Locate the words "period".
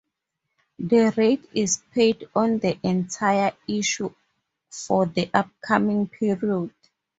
6.07-6.73